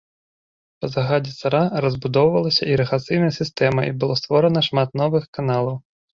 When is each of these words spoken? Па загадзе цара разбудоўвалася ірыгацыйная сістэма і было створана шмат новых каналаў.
Па 0.85 0.87
загадзе 0.95 1.33
цара 1.41 1.61
разбудоўвалася 1.85 2.63
ірыгацыйная 2.73 3.31
сістэма 3.39 3.81
і 3.91 3.93
было 4.05 4.19
створана 4.23 4.67
шмат 4.71 4.89
новых 5.05 5.23
каналаў. 5.41 5.81